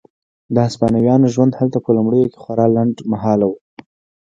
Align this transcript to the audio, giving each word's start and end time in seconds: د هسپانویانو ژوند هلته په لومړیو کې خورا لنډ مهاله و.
د 0.53 0.55
هسپانویانو 0.67 1.31
ژوند 1.33 1.53
هلته 1.59 1.77
په 1.85 1.89
لومړیو 1.97 2.29
کې 2.31 2.41
خورا 2.43 2.67
لنډ 2.75 2.95
مهاله 3.11 3.45
و. 3.49 3.53